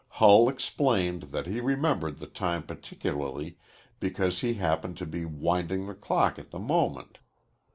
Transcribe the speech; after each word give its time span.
Hull 0.17 0.49
explained 0.49 1.29
that 1.31 1.45
he 1.45 1.59
remembered 1.61 2.17
the 2.17 2.25
time 2.25 2.63
particularly 2.63 3.59
because 3.99 4.39
he 4.41 4.55
happened 4.55 4.97
to 4.97 5.05
be 5.05 5.25
winding 5.25 5.85
the 5.85 5.93
clock 5.93 6.39
at 6.39 6.49
the 6.49 6.57
moment. 6.57 7.19